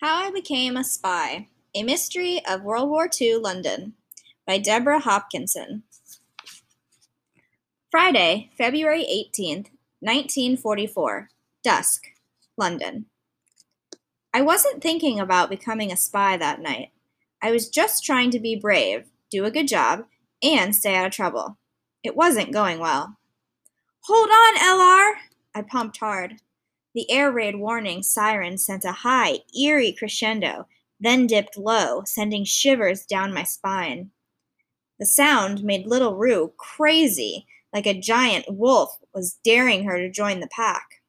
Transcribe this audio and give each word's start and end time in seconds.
How 0.00 0.16
I 0.16 0.30
Became 0.30 0.78
a 0.78 0.82
Spy 0.82 1.48
A 1.74 1.82
Mystery 1.82 2.40
of 2.48 2.62
World 2.62 2.88
War 2.88 3.06
II 3.20 3.34
London 3.34 3.92
by 4.46 4.56
Deborah 4.56 5.00
Hopkinson. 5.00 5.82
Friday, 7.90 8.50
February 8.56 9.02
18th, 9.02 9.68
1944. 10.00 11.28
Dusk, 11.62 12.06
London. 12.56 13.04
I 14.32 14.40
wasn't 14.40 14.82
thinking 14.82 15.20
about 15.20 15.50
becoming 15.50 15.92
a 15.92 15.98
spy 15.98 16.38
that 16.38 16.62
night. 16.62 16.92
I 17.42 17.50
was 17.50 17.68
just 17.68 18.02
trying 18.02 18.30
to 18.30 18.40
be 18.40 18.56
brave, 18.56 19.04
do 19.30 19.44
a 19.44 19.50
good 19.50 19.68
job, 19.68 20.06
and 20.42 20.74
stay 20.74 20.96
out 20.96 21.08
of 21.08 21.12
trouble. 21.12 21.58
It 22.02 22.16
wasn't 22.16 22.54
going 22.54 22.78
well. 22.78 23.18
Hold 24.04 24.30
on, 24.30 24.56
LR! 24.56 25.12
I 25.54 25.60
pumped 25.60 25.98
hard. 25.98 26.36
The 26.94 27.10
air 27.10 27.30
raid 27.30 27.56
warning 27.56 28.02
siren 28.02 28.58
sent 28.58 28.84
a 28.84 28.92
high, 28.92 29.40
eerie 29.58 29.92
crescendo, 29.92 30.66
then 30.98 31.26
dipped 31.26 31.56
low, 31.56 32.02
sending 32.04 32.44
shivers 32.44 33.06
down 33.06 33.32
my 33.32 33.44
spine. 33.44 34.10
The 34.98 35.06
sound 35.06 35.62
made 35.62 35.86
little 35.86 36.16
Rue 36.16 36.52
crazy, 36.58 37.46
like 37.72 37.86
a 37.86 37.98
giant 37.98 38.46
wolf 38.48 38.98
was 39.14 39.38
daring 39.44 39.84
her 39.84 39.98
to 39.98 40.10
join 40.10 40.40
the 40.40 40.48
pack. 40.48 41.00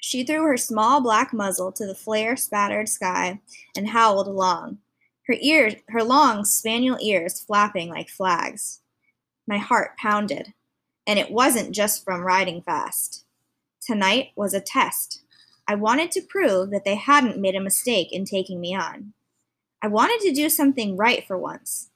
She 0.00 0.24
threw 0.24 0.44
her 0.44 0.56
small 0.56 1.00
black 1.00 1.32
muzzle 1.32 1.72
to 1.72 1.86
the 1.86 1.94
flare 1.94 2.36
spattered 2.36 2.88
sky 2.88 3.40
and 3.76 3.88
howled 3.88 4.26
along, 4.26 4.78
her 5.26 5.36
ears 5.40 5.74
her 5.88 6.02
long 6.02 6.44
spaniel 6.44 6.98
ears 7.00 7.40
flapping 7.40 7.88
like 7.88 8.08
flags. 8.08 8.80
My 9.46 9.58
heart 9.58 9.96
pounded, 9.96 10.54
and 11.06 11.18
it 11.18 11.30
wasn't 11.30 11.74
just 11.74 12.04
from 12.04 12.22
riding 12.22 12.62
fast. 12.62 13.24
Tonight 13.84 14.30
was 14.36 14.54
a 14.54 14.60
test. 14.60 15.22
I 15.66 15.74
wanted 15.74 16.12
to 16.12 16.22
prove 16.22 16.70
that 16.70 16.84
they 16.84 16.94
hadn't 16.94 17.40
made 17.40 17.56
a 17.56 17.60
mistake 17.60 18.12
in 18.12 18.24
taking 18.24 18.60
me 18.60 18.76
on. 18.76 19.12
I 19.82 19.88
wanted 19.88 20.20
to 20.20 20.32
do 20.32 20.48
something 20.48 20.96
right 20.96 21.26
for 21.26 21.36
once, 21.36 21.90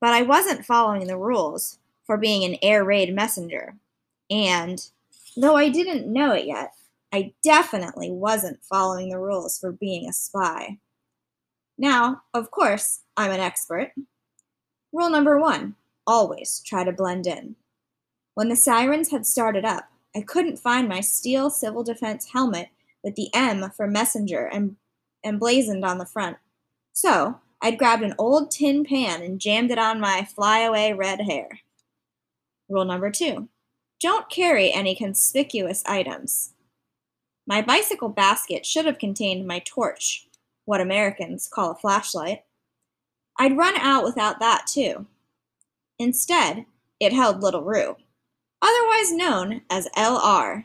but 0.00 0.10
I 0.10 0.20
wasn't 0.20 0.66
following 0.66 1.06
the 1.06 1.16
rules 1.16 1.78
for 2.04 2.18
being 2.18 2.44
an 2.44 2.58
air 2.60 2.84
raid 2.84 3.14
messenger. 3.14 3.76
And, 4.30 4.86
though 5.34 5.56
I 5.56 5.70
didn't 5.70 6.12
know 6.12 6.32
it 6.32 6.44
yet, 6.44 6.74
I 7.10 7.32
definitely 7.42 8.10
wasn't 8.10 8.62
following 8.62 9.08
the 9.08 9.18
rules 9.18 9.58
for 9.58 9.72
being 9.72 10.06
a 10.08 10.12
spy. 10.12 10.78
Now, 11.78 12.22
of 12.34 12.50
course, 12.50 13.00
I'm 13.16 13.30
an 13.30 13.40
expert. 13.40 13.92
Rule 14.92 15.08
number 15.08 15.38
one 15.40 15.76
always 16.06 16.60
try 16.60 16.84
to 16.84 16.92
blend 16.92 17.26
in. 17.26 17.56
When 18.34 18.50
the 18.50 18.56
sirens 18.56 19.10
had 19.10 19.24
started 19.24 19.64
up, 19.64 19.90
I 20.14 20.22
couldn't 20.22 20.58
find 20.58 20.88
my 20.88 21.00
steel 21.00 21.50
civil 21.50 21.84
defense 21.84 22.30
helmet 22.32 22.68
with 23.02 23.14
the 23.14 23.28
M 23.34 23.70
for 23.76 23.86
messenger 23.86 24.50
emblazoned 25.24 25.84
on 25.84 25.98
the 25.98 26.06
front. 26.06 26.36
So 26.92 27.40
I'd 27.62 27.78
grabbed 27.78 28.02
an 28.02 28.14
old 28.18 28.50
tin 28.50 28.84
pan 28.84 29.22
and 29.22 29.40
jammed 29.40 29.70
it 29.70 29.78
on 29.78 30.00
my 30.00 30.24
flyaway 30.24 30.92
red 30.92 31.20
hair. 31.22 31.60
Rule 32.68 32.84
number 32.84 33.10
two 33.10 33.48
don't 34.00 34.30
carry 34.30 34.72
any 34.72 34.94
conspicuous 34.94 35.82
items. 35.84 36.54
My 37.46 37.60
bicycle 37.60 38.08
basket 38.08 38.64
should 38.64 38.86
have 38.86 38.98
contained 38.98 39.46
my 39.46 39.58
torch, 39.58 40.26
what 40.64 40.80
Americans 40.80 41.46
call 41.52 41.72
a 41.72 41.74
flashlight. 41.74 42.44
I'd 43.38 43.58
run 43.58 43.76
out 43.76 44.04
without 44.04 44.40
that, 44.40 44.66
too. 44.66 45.06
Instead, 45.98 46.64
it 46.98 47.12
held 47.12 47.42
little 47.42 47.62
Rue 47.62 47.96
otherwise 48.62 49.12
known 49.12 49.62
as 49.70 49.88
LR. 49.96 50.64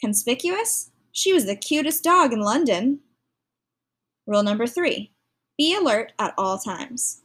Conspicuous? 0.00 0.90
She 1.12 1.32
was 1.32 1.46
the 1.46 1.56
cutest 1.56 2.04
dog 2.04 2.32
in 2.32 2.40
London. 2.40 3.00
Rule 4.26 4.42
number 4.42 4.66
three 4.66 5.12
be 5.58 5.74
alert 5.74 6.12
at 6.18 6.32
all 6.38 6.58
times. 6.58 7.20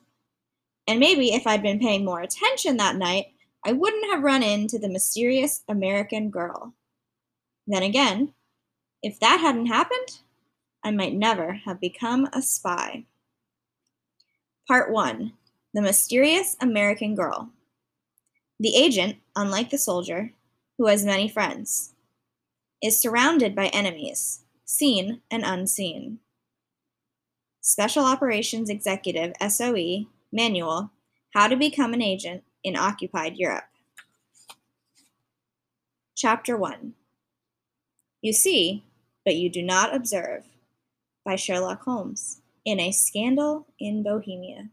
And 0.88 1.00
maybe 1.00 1.34
if 1.34 1.48
I'd 1.48 1.64
been 1.64 1.80
paying 1.80 2.03
more 2.03 2.20
attention 2.20 2.76
that 2.78 2.98
night, 2.98 3.28
I 3.66 3.72
wouldn't 3.72 4.12
have 4.12 4.24
run 4.24 4.44
into 4.44 4.78
the 4.78 4.90
mysterious 4.90 5.64
American 5.69 6.30
girl. 6.30 6.74
Then 7.66 7.81
again, 7.81 8.34
if 9.02 9.19
that 9.22 9.40
hadn't 9.40 9.68
happened, 9.68 10.19
I 10.84 10.91
might 10.91 11.14
never 11.14 11.53
have 11.66 11.80
become 11.80 12.28
a 12.34 12.41
spy. 12.41 13.06
Part 14.68 14.91
1 14.91 15.31
The 15.74 15.81
Mysterious 15.81 16.58
American 16.59 17.16
Girl. 17.16 17.52
The 18.59 18.75
agent, 18.75 19.17
unlike 19.35 19.69
the 19.69 19.77
soldier, 19.77 20.31
who 20.77 20.88
has 20.88 21.03
many 21.03 21.27
friends, 21.27 21.93
is 22.81 22.99
surrounded 22.99 23.55
by 23.55 23.67
enemies, 23.67 24.41
seen 24.63 25.21
and 25.29 25.43
unseen. 25.45 26.19
Special 27.61 28.05
Operations 28.05 28.69
Executive 28.69 29.33
SOE 29.49 30.05
Manual 30.31 30.91
How 31.33 31.47
to 31.47 31.57
Become 31.57 31.93
an 31.93 32.01
Agent 32.01 32.43
in 32.63 32.75
Occupied 32.75 33.38
Europe. 33.38 33.66
Chapter 36.16 36.55
1 36.55 36.93
You 38.22 38.31
See, 38.31 38.83
but 39.25 39.35
You 39.35 39.49
Do 39.49 39.61
Not 39.61 39.93
Observe 39.93 40.45
by 41.25 41.35
Sherlock 41.35 41.83
Holmes 41.83 42.41
in 42.63 42.79
A 42.79 42.91
Scandal 42.91 43.67
in 43.79 44.01
Bohemia. 44.01 44.69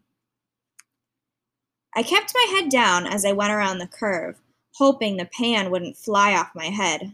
I 1.95 2.01
kept 2.01 2.33
my 2.33 2.47
head 2.49 2.69
down 2.69 3.05
as 3.05 3.23
I 3.23 3.33
went 3.33 3.51
around 3.51 3.77
the 3.77 3.87
curve, 3.87 4.39
hoping 4.75 5.17
the 5.17 5.25
pan 5.25 5.69
wouldn't 5.69 5.97
fly 5.97 6.33
off 6.33 6.55
my 6.55 6.65
head. 6.65 7.13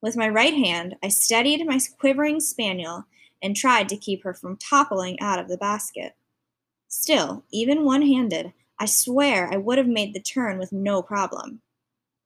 With 0.00 0.16
my 0.16 0.28
right 0.28 0.54
hand, 0.54 0.94
I 1.02 1.08
steadied 1.08 1.66
my 1.66 1.80
quivering 1.98 2.38
spaniel 2.38 3.06
and 3.42 3.56
tried 3.56 3.88
to 3.88 3.96
keep 3.96 4.22
her 4.22 4.32
from 4.32 4.56
toppling 4.56 5.18
out 5.20 5.40
of 5.40 5.48
the 5.48 5.56
basket. 5.56 6.14
Still, 6.86 7.44
even 7.52 7.84
one 7.84 8.02
handed, 8.02 8.52
I 8.78 8.86
swear 8.86 9.52
I 9.52 9.56
would 9.56 9.78
have 9.78 9.88
made 9.88 10.14
the 10.14 10.20
turn 10.20 10.58
with 10.58 10.72
no 10.72 11.02
problem. 11.02 11.60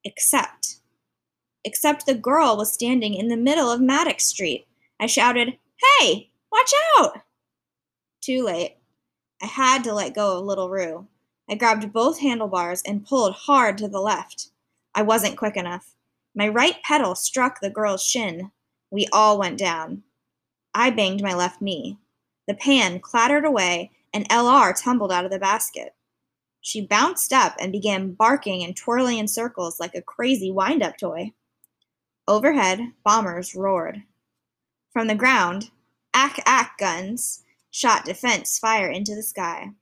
Except. 0.05 0.77
Except 1.65 2.05
the 2.05 2.15
girl 2.15 2.57
was 2.57 2.73
standing 2.73 3.15
in 3.15 3.29
the 3.29 3.37
middle 3.37 3.71
of 3.71 3.81
Maddox 3.81 4.25
Street. 4.25 4.67
I 5.01 5.07
shouted, 5.07 5.57
Hey, 6.01 6.31
watch 6.51 6.73
out! 6.99 7.23
Too 8.21 8.45
late. 8.45 8.77
I 9.41 9.47
had 9.47 9.83
to 9.85 9.95
let 9.95 10.15
go 10.15 10.39
of 10.39 10.45
little 10.45 10.69
Rue. 10.69 11.09
I 11.53 11.55
grabbed 11.55 11.93
both 11.93 12.21
handlebars 12.21 12.81
and 12.81 13.05
pulled 13.05 13.35
hard 13.35 13.77
to 13.77 13.87
the 13.87 14.01
left. 14.01 14.49
I 14.95 15.03
wasn't 15.03 15.37
quick 15.37 15.55
enough. 15.55 15.95
My 16.35 16.49
right 16.49 16.83
pedal 16.83 17.15
struck 17.15 17.61
the 17.61 17.69
girl's 17.69 18.03
shin. 18.03 18.51
We 18.91 19.07
all 19.13 19.39
went 19.39 19.59
down. 19.59 20.03
I 20.73 20.89
banged 20.89 21.23
my 21.23 21.35
left 21.35 21.61
knee. 21.61 21.99
The 22.49 22.55
pan 22.55 23.01
clattered 23.01 23.45
away, 23.45 23.91
and 24.15 24.27
LR 24.31 24.73
tumbled 24.75 25.13
out 25.13 25.27
of 25.27 25.31
the 25.31 25.39
basket. 25.39 25.95
She 26.63 26.87
bounced 26.87 27.35
up 27.35 27.55
and 27.61 27.71
began 27.71 28.15
barking 28.15 28.65
and 28.65 28.75
twirling 28.75 29.19
in 29.19 29.29
circles 29.29 29.79
like 29.79 29.95
a 29.95 30.01
crazy 30.01 30.51
wind 30.51 30.83
up 30.83 30.97
toy. 30.97 31.33
Overhead, 32.27 32.81
bombers 33.05 33.55
roared. 33.55 34.05
From 34.91 35.07
the 35.07 35.15
ground, 35.15 35.71
ack 36.15 36.39
ack 36.47 36.79
guns 36.79 37.43
shot 37.71 38.07
defense 38.07 38.59
fire 38.59 38.89
into 38.89 39.15
the 39.15 39.23
sky. 39.23 39.73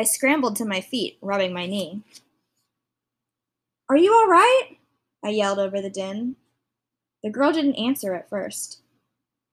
I 0.00 0.04
scrambled 0.04 0.56
to 0.56 0.64
my 0.64 0.80
feet, 0.80 1.18
rubbing 1.20 1.52
my 1.52 1.66
knee. 1.66 2.00
Are 3.90 3.98
you 3.98 4.14
all 4.14 4.28
right? 4.28 4.78
I 5.22 5.28
yelled 5.28 5.58
over 5.58 5.82
the 5.82 5.90
din. 5.90 6.36
The 7.22 7.28
girl 7.28 7.52
didn't 7.52 7.74
answer 7.74 8.14
at 8.14 8.30
first. 8.30 8.80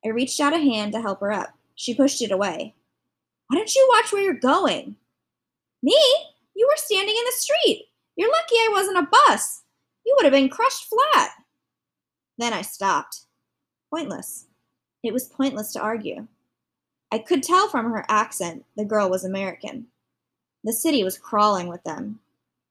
I 0.05 0.07
reached 0.07 0.39
out 0.39 0.53
a 0.53 0.57
hand 0.57 0.93
to 0.93 1.01
help 1.01 1.19
her 1.19 1.33
up. 1.33 1.49
She 1.75 1.93
pushed 1.93 2.21
it 2.21 2.31
away. 2.31 2.73
Why 3.47 3.57
don't 3.57 3.75
you 3.75 3.89
watch 3.91 4.13
where 4.13 4.21
you're 4.21 4.35
going? 4.35 4.95
Me? 5.83 5.99
You 6.55 6.65
were 6.65 6.77
standing 6.77 7.13
in 7.17 7.25
the 7.25 7.31
street. 7.33 7.87
You're 8.15 8.31
lucky 8.31 8.55
I 8.55 8.69
wasn't 8.71 8.99
a 8.99 9.09
bus. 9.27 9.63
You 10.05 10.15
would 10.15 10.23
have 10.23 10.31
been 10.31 10.47
crushed 10.47 10.85
flat. 10.87 11.31
Then 12.37 12.53
I 12.53 12.61
stopped. 12.61 13.25
Pointless. 13.93 14.45
It 15.03 15.11
was 15.11 15.25
pointless 15.27 15.73
to 15.73 15.81
argue. 15.81 16.25
I 17.11 17.17
could 17.17 17.43
tell 17.43 17.67
from 17.67 17.91
her 17.91 18.05
accent 18.07 18.63
the 18.77 18.85
girl 18.85 19.09
was 19.09 19.25
American. 19.25 19.87
The 20.63 20.73
city 20.73 21.03
was 21.03 21.17
crawling 21.17 21.67
with 21.67 21.83
them. 21.83 22.19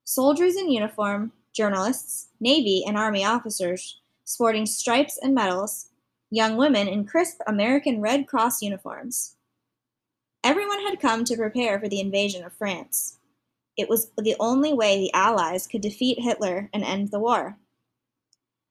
Soldiers 0.05 0.57
in 0.57 0.71
uniform, 0.71 1.33
journalists, 1.53 2.29
Navy 2.41 2.85
and 2.87 2.97
Army 2.97 3.25
officers 3.25 4.01
sporting 4.27 4.67
stripes 4.67 5.19
and 5.23 5.35
medals, 5.35 5.87
young 6.31 6.57
women 6.57 6.89
in 6.89 7.07
crisp 7.07 7.41
American 7.47 8.01
Red 8.01 8.27
Cross 8.27 8.61
uniforms. 8.61 9.37
Everyone 10.43 10.81
had 10.81 11.01
come 11.01 11.25
to 11.25 11.37
prepare 11.37 11.79
for 11.79 11.89
the 11.89 12.01
invasion 12.01 12.45
of 12.45 12.53
France. 12.53 13.19
It 13.77 13.89
was 13.89 14.11
the 14.19 14.35
only 14.41 14.73
way 14.73 14.99
the 14.99 15.13
Allies 15.15 15.67
could 15.67 15.81
defeat 15.81 16.21
Hitler 16.21 16.69
and 16.73 16.83
end 16.83 17.11
the 17.11 17.21
war. 17.21 17.57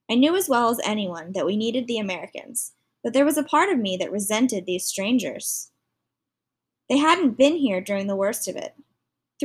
I 0.10 0.16
knew 0.16 0.36
as 0.36 0.50
well 0.50 0.70
as 0.70 0.80
anyone 0.84 1.32
that 1.32 1.46
we 1.46 1.56
needed 1.56 1.88
the 1.88 2.00
Americans, 2.00 2.74
but 3.04 3.14
there 3.14 3.26
was 3.26 3.38
a 3.38 3.44
part 3.44 3.70
of 3.70 3.80
me 3.80 3.98
that 3.98 4.12
resented 4.12 4.66
these 4.66 4.86
strangers. 4.86 5.72
They 6.90 6.98
hadn't 6.98 7.38
been 7.38 7.56
here 7.56 7.82
during 7.82 8.08
the 8.08 8.16
worst 8.16 8.48
of 8.48 8.56
it. 8.56 8.76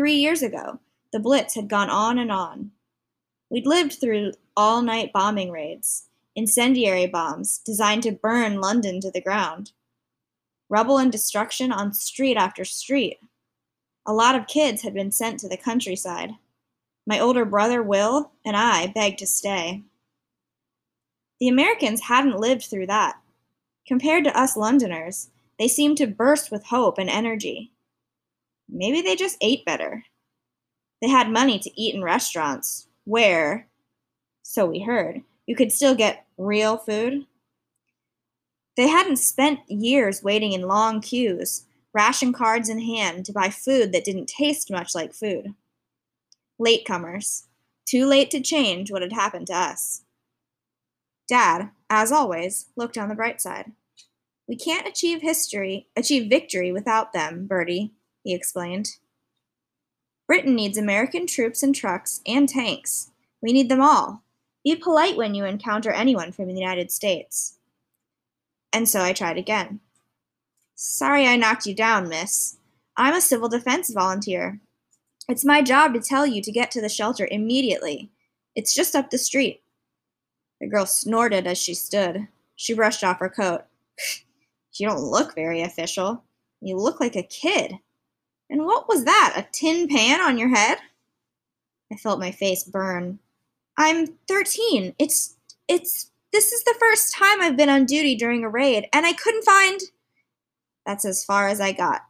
Three 0.00 0.14
years 0.14 0.41
ago, 0.41 0.81
the 1.12 1.20
Blitz 1.20 1.56
had 1.56 1.69
gone 1.69 1.91
on 1.91 2.19
and 2.19 2.32
on. 2.32 2.70
We'd 3.50 3.67
lived 3.67 4.00
through 4.00 4.32
all 4.56 4.81
night 4.81 5.12
bombing 5.12 5.50
raids, 5.50 6.06
incendiary 6.35 7.06
bombs 7.06 7.58
designed 7.58 8.05
to 8.05 8.12
burn 8.12 8.62
London 8.62 9.02
to 9.02 9.11
the 9.11 9.20
ground. 9.20 9.73
rubble 10.70 10.97
and 10.97 11.12
destruction 11.12 11.70
on 11.70 11.93
street 11.93 12.38
after 12.38 12.64
street. 12.64 13.19
A 14.06 14.14
lot 14.14 14.35
of 14.35 14.47
kids 14.47 14.81
had 14.81 14.94
been 14.94 15.12
sent 15.12 15.38
to 15.41 15.49
the 15.50 15.58
countryside. 15.58 16.31
My 17.06 17.20
older 17.20 17.44
brother, 17.44 17.82
Will, 17.82 18.32
and 18.43 18.56
I 18.56 18.87
begged 18.87 19.19
to 19.19 19.26
stay. 19.26 19.82
The 21.41 21.49
Americans 21.49 22.05
hadn't 22.05 22.41
lived 22.41 22.62
through 22.62 22.87
that. 22.87 23.20
Compared 23.87 24.25
to 24.25 24.35
us 24.35 24.56
Londoners, 24.56 25.29
they 25.58 25.69
seemed 25.69 25.99
to 25.99 26.06
burst 26.06 26.50
with 26.50 26.64
hope 26.69 26.97
and 26.97 27.11
energy. 27.11 27.73
Maybe 28.73 29.01
they 29.01 29.17
just 29.17 29.37
ate 29.41 29.65
better. 29.65 30.05
They 31.01 31.09
had 31.09 31.31
money 31.31 31.59
to 31.59 31.81
eat 31.81 31.95
in 31.95 32.03
restaurants, 32.03 32.87
where, 33.05 33.69
so 34.43 34.67
we 34.67 34.81
heard, 34.81 35.23
you 35.47 35.57
could 35.57 35.73
still 35.73 35.95
get 35.95 36.27
real 36.37 36.77
food. 36.77 37.27
They 38.77 38.89
hadn't 38.89 39.17
spent 39.17 39.69
years 39.69 40.23
waiting 40.23 40.53
in 40.53 40.63
long 40.63 41.01
queues, 41.01 41.65
ration 41.93 42.33
cards 42.33 42.69
in 42.69 42.81
hand, 42.81 43.25
to 43.27 43.33
buy 43.33 43.49
food 43.49 43.93
that 43.93 44.05
didn't 44.05 44.27
taste 44.27 44.71
much 44.71 44.95
like 44.95 45.13
food. 45.13 45.55
Latecomers, 46.61 47.45
too 47.87 48.07
late 48.07 48.31
to 48.31 48.41
change 48.41 48.93
what 48.93 49.03
had 49.03 49.13
happened 49.13 49.49
to 49.49 49.57
us. 49.57 50.03
Dad, 51.29 51.71
as 51.89 52.13
always, 52.13 52.67
looked 52.77 52.99
on 52.99 53.09
the 53.09 53.15
bright 53.15 53.41
side. 53.41 53.73
We 54.47 54.57
can't 54.57 54.87
achieve 54.87 55.23
history, 55.23 55.89
achieve 55.97 56.29
victory 56.29 56.73
without 56.73 57.13
them, 57.13 57.47
Bertie, 57.47 57.93
he 58.25 58.35
explained. 58.35 58.99
Britain 60.27 60.55
needs 60.55 60.79
American 60.79 61.27
troops 61.27 61.63
and 61.63 61.75
trucks 61.75 62.21
and 62.27 62.49
tanks. 62.49 63.11
We 63.43 63.53
need 63.53 63.69
them 63.69 63.81
all. 63.81 64.23
Be 64.63 64.77
polite 64.77 65.17
when 65.17 65.35
you 65.35 65.45
encounter 65.45 65.91
anyone 65.91 66.33
from 66.33 66.47
the 66.47 66.55
United 66.55 66.91
States. 66.91 67.59
And 68.73 68.89
so 68.89 69.03
I 69.03 69.13
tried 69.13 69.39
again. 69.39 69.81
Sorry 70.75 71.27
I 71.27 71.37
knocked 71.37 71.67
you 71.67 71.75
down, 71.75 72.09
miss. 72.09 72.59
I'm 72.97 73.15
a 73.15 73.21
civil 73.21 73.49
defense 73.49 73.93
volunteer. 73.93 74.61
It's 75.29 75.45
my 75.45 75.63
job 75.63 75.95
to 75.95 76.01
tell 76.01 76.27
you 76.27 76.43
to 76.43 76.53
get 76.53 76.71
to 76.73 76.81
the 76.81 76.89
shelter 76.89 77.29
immediately. 77.31 78.11
It's 78.55 78.75
just 78.75 78.95
up 78.95 79.11
the 79.11 79.19
street. 79.19 79.63
The 80.61 80.67
girl 80.67 80.87
snorted 80.87 81.47
as 81.47 81.59
she 81.59 81.75
stood. 81.75 82.29
She 82.57 82.75
brushed 82.75 83.03
off 83.03 83.21
her 83.21 83.29
coat. 83.29 83.63
you 84.75 84.87
don't 84.87 85.03
look 85.03 85.35
very 85.35 85.63
official. 85.63 86.25
You 86.61 86.77
look 86.77 87.01
like 87.01 87.17
a 87.17 87.23
kid. 87.23 87.79
And 88.50 88.67
what 88.67 88.88
was 88.88 89.05
that? 89.05 89.35
A 89.37 89.47
tin 89.52 89.87
pan 89.88 90.20
on 90.20 90.37
your 90.37 90.49
head? 90.49 90.79
I 91.93 91.97
felt 91.97 92.19
my 92.19 92.32
face 92.32 92.64
burn. 92.64 93.20
I'm 93.76 94.08
13. 94.29 94.94
It's 94.99 95.37
it's 95.69 96.11
this 96.32 96.52
is 96.52 96.64
the 96.64 96.76
first 96.79 97.14
time 97.14 97.41
I've 97.41 97.56
been 97.56 97.69
on 97.69 97.87
duty 97.87 98.17
during 98.17 98.44
a 98.44 98.49
raid 98.49 98.88
and 98.93 99.06
I 99.06 99.12
couldn't 99.12 99.44
find 99.44 99.81
That's 100.85 101.05
as 101.05 101.25
far 101.25 101.49
as 101.49 101.61
I 101.61 101.73
got. 101.73 102.02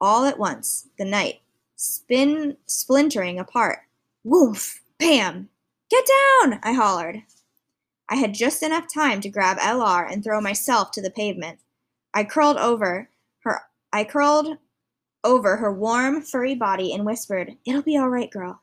All 0.00 0.24
at 0.24 0.38
once, 0.38 0.88
the 0.98 1.04
night 1.04 1.40
spin 1.76 2.56
splintering 2.66 3.38
apart. 3.38 3.80
Woof! 4.24 4.82
Bam! 4.98 5.48
Get 5.90 6.04
down! 6.06 6.60
I 6.62 6.72
hollered. 6.72 7.22
I 8.08 8.16
had 8.16 8.34
just 8.34 8.62
enough 8.62 8.92
time 8.92 9.20
to 9.20 9.28
grab 9.28 9.58
LR 9.58 10.10
and 10.10 10.22
throw 10.22 10.40
myself 10.40 10.90
to 10.92 11.02
the 11.02 11.10
pavement. 11.10 11.60
I 12.12 12.24
curled 12.24 12.56
over 12.56 13.08
her 13.44 13.62
I 13.92 14.04
curled 14.04 14.58
over 15.22 15.56
her 15.56 15.72
warm, 15.72 16.22
furry 16.22 16.54
body 16.54 16.92
and 16.92 17.04
whispered, 17.04 17.56
It'll 17.64 17.82
be 17.82 17.96
all 17.96 18.08
right, 18.08 18.30
girl. 18.30 18.60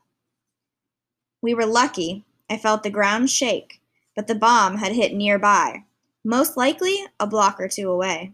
We 1.40 1.54
were 1.54 1.66
lucky. 1.66 2.24
I 2.50 2.56
felt 2.56 2.82
the 2.82 2.90
ground 2.90 3.30
shake, 3.30 3.80
but 4.16 4.26
the 4.26 4.34
bomb 4.34 4.78
had 4.78 4.92
hit 4.92 5.14
nearby, 5.14 5.84
most 6.24 6.56
likely 6.56 6.96
a 7.20 7.26
block 7.26 7.60
or 7.60 7.68
two 7.68 7.90
away. 7.90 8.32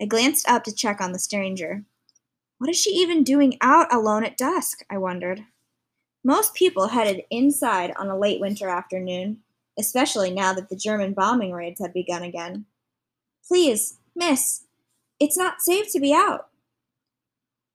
I 0.00 0.06
glanced 0.06 0.48
up 0.48 0.64
to 0.64 0.74
check 0.74 1.00
on 1.00 1.12
the 1.12 1.18
stranger. 1.18 1.84
What 2.58 2.70
is 2.70 2.76
she 2.80 2.90
even 2.90 3.24
doing 3.24 3.58
out 3.60 3.92
alone 3.92 4.24
at 4.24 4.36
dusk? 4.36 4.84
I 4.88 4.98
wondered. 4.98 5.44
Most 6.22 6.54
people 6.54 6.88
headed 6.88 7.24
inside 7.30 7.92
on 7.96 8.08
a 8.08 8.18
late 8.18 8.40
winter 8.40 8.68
afternoon, 8.68 9.40
especially 9.78 10.30
now 10.30 10.52
that 10.54 10.68
the 10.70 10.76
German 10.76 11.12
bombing 11.12 11.52
raids 11.52 11.80
had 11.80 11.92
begun 11.92 12.22
again. 12.22 12.64
Please, 13.46 13.98
miss, 14.16 14.64
it's 15.20 15.36
not 15.36 15.60
safe 15.60 15.92
to 15.92 16.00
be 16.00 16.14
out. 16.14 16.48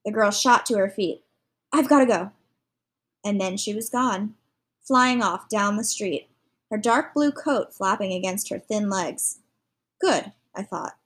The 0.06 0.12
girl 0.12 0.32
shot 0.32 0.66
to 0.68 0.78
her 0.78 0.90
feet. 0.90 1.24
I've 1.72 1.90
got 1.90 2.00
to 2.00 2.06
go. 2.06 2.32
And 3.24 3.40
then 3.40 3.58
she 3.58 3.74
was 3.74 3.90
gone, 3.90 4.36
flying 4.82 5.22
off 5.22 5.50
down 5.50 5.78
the 5.78 5.84
street, 5.84 6.30
her 6.72 6.78
dark 6.78 7.14
blue 7.14 7.32
coat 7.32 7.74
flapping 7.74 8.14
against 8.14 8.50
her 8.50 8.60
thin 8.60 8.90
legs. 8.90 9.40
Good, 10.00 10.32
I 10.56 10.64
thought. 10.64 10.98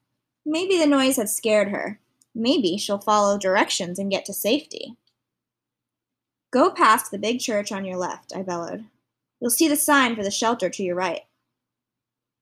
Maybe 0.46 0.78
the 0.78 0.86
noise 0.86 1.18
had 1.18 1.30
scared 1.30 1.70
her. 1.70 2.00
Maybe 2.36 2.78
she'll 2.78 3.00
follow 3.00 3.38
directions 3.38 3.98
and 3.98 4.12
get 4.12 4.26
to 4.26 4.34
safety. 4.34 4.96
Go 6.52 6.70
past 6.70 7.10
the 7.10 7.18
big 7.18 7.40
church 7.40 7.72
on 7.72 7.86
your 7.86 7.98
left, 7.98 8.32
I 8.36 8.44
bellowed. 8.44 8.86
You'll 9.40 9.50
see 9.50 9.68
the 9.68 9.76
sign 9.76 10.16
for 10.16 10.24
the 10.24 10.32
shelter 10.32 10.70
to 10.70 10.84
your 10.84 10.96
right. 10.96 11.22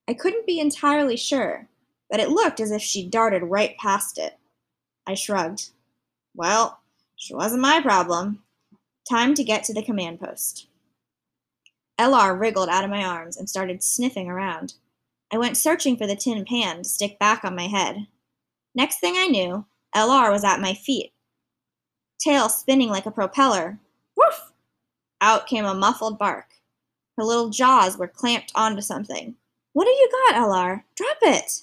I 0.08 0.14
couldn't 0.14 0.46
be 0.46 0.60
entirely 0.60 1.16
sure, 1.16 1.68
but 2.10 2.20
it 2.20 2.30
looked 2.30 2.60
as 2.60 2.72
if 2.72 2.82
she 2.82 3.08
darted 3.08 3.44
right 3.44 3.78
past 3.78 4.18
it. 4.18 4.38
I 5.08 5.14
shrugged. 5.14 5.70
Well, 6.34 6.80
she 7.16 7.34
wasn't 7.36 7.62
my 7.62 7.82
problem. 7.82 8.44
Time 9.10 9.34
to 9.36 9.44
get 9.44 9.64
to 9.66 9.74
the 9.74 9.84
command 9.84 10.20
post. 10.20 10.68
LR 12.00 12.40
wriggled 12.40 12.70
out 12.70 12.84
of 12.84 12.90
my 12.90 13.04
arms 13.04 13.38
and 13.38 13.50
started 13.50 13.84
sniffing 13.84 14.28
around. 14.28 14.74
I 15.32 15.38
went 15.38 15.58
searching 15.58 15.98
for 15.98 16.08
the 16.08 16.16
tin 16.16 16.44
pan 16.46 16.78
to 16.78 16.84
stick 16.84 17.20
back 17.20 17.44
on 17.44 17.56
my 17.56 17.68
head. 17.68 18.08
Next 18.74 19.00
thing 19.00 19.16
I 19.18 19.28
knew, 19.28 19.66
LR 19.96 20.32
was 20.32 20.44
at 20.44 20.62
my 20.62 20.74
feet, 20.74 21.14
tail 22.20 22.50
spinning 22.50 22.90
like 22.90 23.06
a 23.06 23.12
propeller. 23.12 23.80
Woof! 24.16 24.52
Out 25.20 25.48
came 25.48 25.66
a 25.66 25.74
muffled 25.74 26.18
bark. 26.18 26.48
Her 27.18 27.24
little 27.24 27.50
jaws 27.50 27.98
were 27.98 28.08
clamped 28.08 28.52
onto 28.56 28.82
something. 28.82 29.36
What 29.74 29.86
do 29.86 29.92
you 29.92 30.10
got, 30.30 30.36
LR? 30.36 30.84
Drop 30.96 31.18
it! 31.22 31.62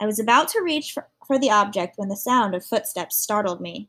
I 0.00 0.06
was 0.06 0.18
about 0.18 0.48
to 0.48 0.62
reach 0.62 0.92
for, 0.92 1.06
for 1.26 1.38
the 1.38 1.50
object 1.50 1.98
when 1.98 2.08
the 2.08 2.16
sound 2.16 2.54
of 2.54 2.64
footsteps 2.64 3.16
startled 3.16 3.60
me. 3.60 3.88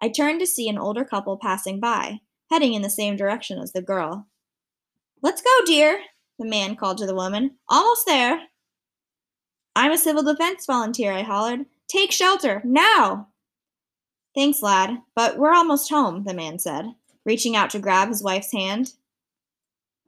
I 0.00 0.08
turned 0.08 0.40
to 0.40 0.46
see 0.46 0.68
an 0.68 0.78
older 0.78 1.04
couple 1.04 1.36
passing 1.36 1.80
by, 1.80 2.20
heading 2.50 2.74
in 2.74 2.82
the 2.82 2.90
same 2.90 3.16
direction 3.16 3.58
as 3.58 3.72
the 3.72 3.82
girl. 3.82 4.26
Let's 5.22 5.42
go, 5.42 5.50
dear, 5.66 6.00
the 6.38 6.46
man 6.46 6.76
called 6.76 6.98
to 6.98 7.06
the 7.06 7.14
woman. 7.14 7.58
Almost 7.68 8.06
there. 8.06 8.40
I'm 9.76 9.92
a 9.92 9.98
civil 9.98 10.22
defense 10.22 10.66
volunteer, 10.66 11.12
I 11.12 11.22
hollered. 11.22 11.66
Take 11.88 12.12
shelter, 12.12 12.62
now! 12.64 13.28
Thanks, 14.34 14.62
lad, 14.62 14.98
but 15.14 15.38
we're 15.38 15.52
almost 15.52 15.90
home, 15.90 16.24
the 16.24 16.34
man 16.34 16.58
said, 16.58 16.94
reaching 17.24 17.56
out 17.56 17.70
to 17.70 17.78
grab 17.78 18.08
his 18.08 18.22
wife's 18.22 18.52
hand. 18.52 18.94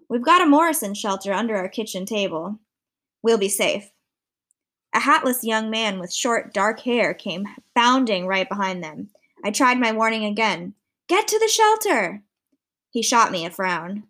We've 0.09 0.25
got 0.25 0.43
a 0.43 0.47
Morrison 0.47 0.95
shelter 0.95 1.33
under 1.33 1.57
our 1.57 1.69
kitchen 1.69 2.07
table. 2.07 2.61
We'll 3.23 3.39
be 3.39 3.49
safe. 3.49 3.91
A 4.95 5.01
hatless 5.01 5.43
young 5.43 5.71
man 5.71 5.99
with 5.99 6.13
short, 6.13 6.53
dark 6.53 6.81
hair 6.81 7.15
came 7.15 7.47
bounding 7.75 8.27
right 8.27 8.49
behind 8.49 8.85
them. 8.85 9.09
I 9.45 9.51
tried 9.51 9.81
my 9.81 9.93
warning 9.93 10.25
again. 10.25 10.75
Get 11.09 11.27
to 11.29 11.39
the 11.39 11.49
shelter! 11.49 12.23
He 12.91 13.03
shot 13.03 13.33
me 13.33 13.47
a 13.47 13.51
frown. 13.51 14.05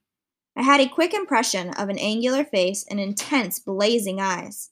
I 0.56 0.62
had 0.62 0.80
a 0.80 0.88
quick 0.88 1.14
impression 1.14 1.70
of 1.70 1.88
an 1.88 1.98
angular 1.98 2.44
face 2.44 2.84
and 2.90 3.00
intense, 3.00 3.58
blazing 3.58 4.20
eyes. 4.20 4.70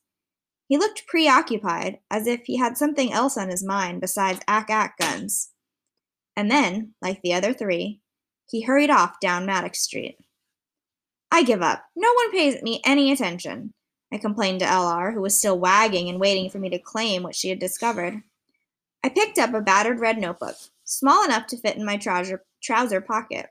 He 0.68 0.76
looked 0.76 1.06
preoccupied, 1.06 1.98
as 2.10 2.26
if 2.26 2.42
he 2.44 2.58
had 2.58 2.76
something 2.76 3.12
else 3.12 3.36
on 3.36 3.48
his 3.48 3.64
mind 3.64 4.00
besides 4.00 4.40
ack-ack 4.46 4.98
guns. 4.98 5.50
And 6.36 6.50
then, 6.50 6.94
like 7.00 7.22
the 7.22 7.34
other 7.34 7.52
three, 7.52 8.00
he 8.48 8.62
hurried 8.62 8.90
off 8.90 9.20
down 9.20 9.46
Maddox 9.46 9.80
Street. 9.80 10.18
I 11.30 11.44
give 11.44 11.62
up. 11.62 11.84
No 11.96 12.12
one 12.12 12.30
pays 12.32 12.62
me 12.62 12.80
any 12.84 13.10
attention. 13.10 13.72
I 14.12 14.18
complained 14.18 14.60
to 14.60 14.66
LR, 14.66 15.14
who 15.14 15.20
was 15.20 15.38
still 15.38 15.58
wagging 15.58 16.08
and 16.08 16.18
waiting 16.18 16.50
for 16.50 16.58
me 16.58 16.68
to 16.70 16.78
claim 16.78 17.22
what 17.22 17.34
she 17.34 17.48
had 17.48 17.58
discovered. 17.58 18.22
I 19.04 19.08
picked 19.08 19.38
up 19.38 19.54
a 19.54 19.60
battered 19.60 20.00
red 20.00 20.18
notebook, 20.18 20.56
small 20.84 21.24
enough 21.24 21.46
to 21.48 21.56
fit 21.56 21.76
in 21.76 21.84
my 21.84 21.96
trouser, 21.96 22.44
trouser 22.62 23.00
pocket. 23.00 23.46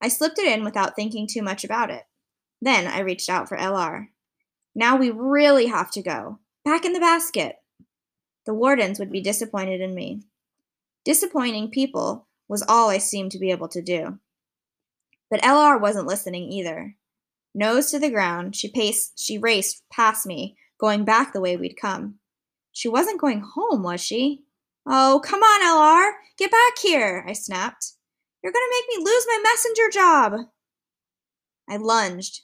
I 0.00 0.08
slipped 0.08 0.38
it 0.38 0.46
in 0.46 0.62
without 0.62 0.94
thinking 0.94 1.26
too 1.26 1.42
much 1.42 1.64
about 1.64 1.90
it. 1.90 2.04
Then 2.60 2.86
I 2.86 3.00
reached 3.00 3.28
out 3.28 3.48
for 3.48 3.56
LR. 3.56 4.08
Now 4.74 4.96
we 4.96 5.10
really 5.10 5.66
have 5.66 5.90
to 5.92 6.02
go. 6.02 6.38
Back 6.64 6.84
in 6.84 6.92
the 6.92 7.00
basket. 7.00 7.56
The 8.46 8.54
wardens 8.54 8.98
would 8.98 9.10
be 9.10 9.20
disappointed 9.20 9.80
in 9.80 9.94
me. 9.94 10.22
Disappointing 11.04 11.70
people 11.70 12.26
was 12.46 12.64
all 12.68 12.90
I 12.90 12.98
seemed 12.98 13.32
to 13.32 13.38
be 13.38 13.50
able 13.50 13.68
to 13.68 13.82
do. 13.82 14.18
But 15.30 15.42
LR 15.42 15.80
wasn't 15.80 16.06
listening 16.06 16.50
either. 16.50 16.94
Nose 17.54 17.90
to 17.90 17.98
the 17.98 18.10
ground, 18.10 18.54
she 18.54 18.70
paced 18.70 19.18
she 19.18 19.38
raced 19.38 19.82
past 19.90 20.26
me, 20.26 20.56
going 20.78 21.04
back 21.04 21.32
the 21.32 21.40
way 21.40 21.56
we'd 21.56 21.80
come. 21.80 22.18
She 22.72 22.88
wasn't 22.88 23.20
going 23.20 23.40
home, 23.40 23.82
was 23.82 24.00
she? 24.00 24.44
Oh, 24.86 25.20
come 25.24 25.42
on, 25.42 25.60
LR! 25.62 26.12
Get 26.36 26.50
back 26.50 26.78
here! 26.78 27.24
I 27.26 27.32
snapped. 27.32 27.92
You're 28.42 28.52
gonna 28.52 28.64
make 28.70 28.98
me 28.98 29.04
lose 29.04 29.26
my 29.26 29.40
messenger 29.42 29.90
job! 29.92 30.34
I 31.68 31.76
lunged. 31.76 32.42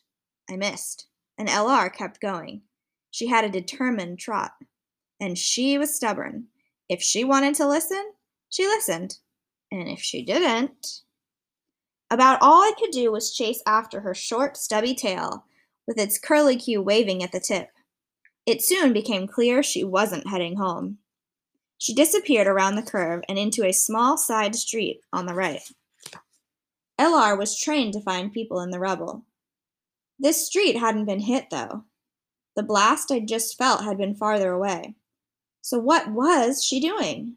I 0.51 0.57
missed, 0.57 1.07
and 1.39 1.49
LR 1.49 1.93
kept 1.93 2.21
going. 2.21 2.63
She 3.11 3.29
had 3.29 3.45
a 3.45 3.49
determined 3.49 4.19
trot. 4.19 4.53
And 5.21 5.39
she 5.39 5.79
was 5.79 5.95
stubborn. 5.95 6.49
If 6.89 7.01
she 7.01 7.25
wanted 7.25 7.55
to 7.57 7.69
listen, 7.69 8.05
she 8.51 8.67
listened. 8.67 9.19
And 9.71 9.89
if 9.89 10.01
she 10.01 10.25
didn't, 10.25 11.03
about 12.11 12.39
all 12.41 12.63
I 12.63 12.73
could 12.79 12.91
do 12.91 13.11
was 13.11 13.35
chase 13.35 13.63
after 13.67 14.01
her 14.01 14.15
short, 14.15 14.57
stubby 14.57 14.95
tail, 14.95 15.45
with 15.87 15.99
its 15.99 16.19
curlicue 16.19 16.83
waving 16.83 17.23
at 17.23 17.33
the 17.33 17.41
tip. 17.41 17.71
It 18.47 18.63
soon 18.63 18.93
became 18.93 19.27
clear 19.27 19.63
she 19.63 19.85
wasn't 19.85 20.29
heading 20.29 20.57
home. 20.57 20.99
She 21.79 21.95
disappeared 21.95 22.47
around 22.47 22.77
the 22.77 22.83
curve 22.83 23.23
and 23.29 23.39
into 23.39 23.65
a 23.65 23.73
small 23.73 24.17
side 24.17 24.55
street 24.55 25.01
on 25.13 25.27
the 25.27 25.35
right. 25.35 25.63
LR 26.99 27.37
was 27.37 27.59
trained 27.59 27.93
to 27.95 28.01
find 28.01 28.33
people 28.33 28.61
in 28.61 28.71
the 28.71 28.79
rubble. 28.79 29.25
This 30.19 30.47
street 30.47 30.77
hadn't 30.77 31.07
been 31.07 31.21
hit, 31.21 31.51
though. 31.51 31.85
The 32.55 32.63
blast 32.63 33.11
I'd 33.11 33.27
just 33.27 33.59
felt 33.59 33.83
had 33.83 33.99
been 33.99 34.15
farther 34.15 34.53
away. 34.53 34.95
So 35.61 35.79
what 35.79 36.13
was 36.13 36.63
she 36.63 36.79
doing? 36.79 37.37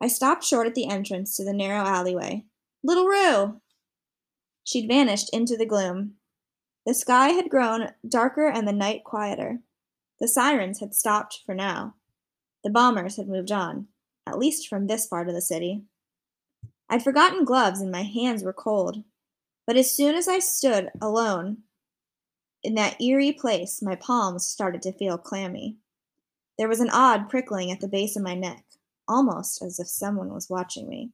I 0.00 0.08
stopped 0.08 0.44
short 0.44 0.66
at 0.66 0.74
the 0.74 0.88
entrance 0.88 1.36
to 1.36 1.44
the 1.44 1.52
narrow 1.52 1.84
alleyway. 1.84 2.44
Little 2.82 3.06
Rue! 3.06 3.60
She'd 4.64 4.88
vanished 4.88 5.30
into 5.32 5.56
the 5.56 5.66
gloom. 5.66 6.14
The 6.86 6.94
sky 6.94 7.30
had 7.30 7.50
grown 7.50 7.92
darker 8.08 8.48
and 8.48 8.66
the 8.66 8.72
night 8.72 9.04
quieter. 9.04 9.60
The 10.20 10.28
sirens 10.28 10.80
had 10.80 10.94
stopped 10.94 11.40
for 11.44 11.54
now. 11.54 11.94
The 12.62 12.70
bombers 12.70 13.16
had 13.16 13.28
moved 13.28 13.52
on, 13.52 13.88
at 14.26 14.38
least 14.38 14.68
from 14.68 14.86
this 14.86 15.06
part 15.06 15.28
of 15.28 15.34
the 15.34 15.40
city. 15.40 15.82
I'd 16.88 17.04
forgotten 17.04 17.44
gloves 17.44 17.80
and 17.80 17.90
my 17.90 18.02
hands 18.02 18.42
were 18.42 18.52
cold. 18.52 19.04
But 19.66 19.76
as 19.76 19.94
soon 19.94 20.14
as 20.14 20.26
I 20.26 20.40
stood 20.40 20.90
alone 21.00 21.58
in 22.62 22.74
that 22.74 23.00
eerie 23.00 23.32
place, 23.32 23.80
my 23.80 23.94
palms 23.94 24.46
started 24.46 24.82
to 24.82 24.92
feel 24.92 25.16
clammy. 25.16 25.76
There 26.58 26.68
was 26.68 26.80
an 26.80 26.90
odd 26.90 27.30
prickling 27.30 27.70
at 27.70 27.80
the 27.80 27.88
base 27.88 28.16
of 28.16 28.22
my 28.22 28.34
neck, 28.34 28.64
almost 29.08 29.62
as 29.62 29.78
if 29.78 29.88
someone 29.88 30.34
was 30.34 30.50
watching 30.50 30.88
me. 30.88 31.12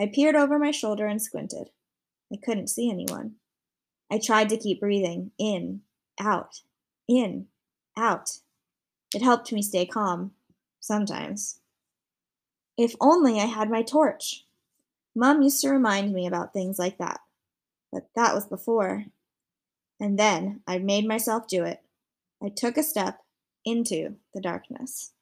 I 0.00 0.10
peered 0.12 0.34
over 0.34 0.58
my 0.58 0.70
shoulder 0.70 1.06
and 1.06 1.22
squinted. 1.22 1.70
I 2.32 2.36
couldn't 2.36 2.68
see 2.68 2.90
anyone. 2.90 3.36
I 4.10 4.18
tried 4.18 4.48
to 4.50 4.56
keep 4.56 4.80
breathing 4.80 5.30
in, 5.38 5.82
out, 6.20 6.60
in, 7.08 7.46
out. 7.96 8.38
It 9.14 9.22
helped 9.22 9.52
me 9.52 9.62
stay 9.62 9.86
calm, 9.86 10.32
sometimes. 10.80 11.60
If 12.76 12.94
only 13.00 13.40
I 13.40 13.46
had 13.46 13.70
my 13.70 13.82
torch. 13.82 14.44
Mom 15.14 15.42
used 15.42 15.60
to 15.60 15.70
remind 15.70 16.12
me 16.12 16.26
about 16.26 16.52
things 16.52 16.78
like 16.78 16.98
that. 16.98 17.20
But 17.92 18.08
that 18.16 18.34
was 18.34 18.46
before. 18.46 19.04
And 20.00 20.18
then 20.18 20.60
I 20.66 20.78
made 20.78 21.06
myself 21.06 21.46
do 21.46 21.62
it. 21.64 21.80
I 22.42 22.48
took 22.48 22.76
a 22.76 22.82
step 22.82 23.20
into 23.64 24.16
the 24.34 24.40
darkness. 24.40 25.12